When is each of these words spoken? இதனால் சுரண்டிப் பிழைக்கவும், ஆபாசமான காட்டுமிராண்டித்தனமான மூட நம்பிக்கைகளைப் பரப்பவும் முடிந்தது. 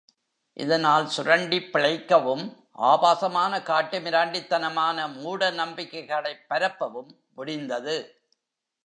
இதனால் 0.53 1.05
சுரண்டிப் 1.17 1.69
பிழைக்கவும், 1.73 2.55
ஆபாசமான 2.71 3.59
காட்டுமிராண்டித்தனமான 3.59 5.13
மூட 5.13 5.49
நம்பிக்கைகளைப் 5.49 6.49
பரப்பவும் 6.49 7.11
முடிந்தது. 7.35 8.21